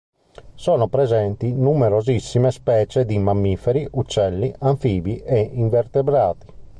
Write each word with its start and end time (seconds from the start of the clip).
Sono 0.55 0.87
presenti 0.87 1.53
numerosissime 1.53 2.49
specie 2.51 3.05
di 3.05 3.19
mammiferi, 3.19 3.87
uccelli, 3.91 4.51
anfibi 4.61 5.19
e 5.19 5.41
invertebrati. 5.53 6.47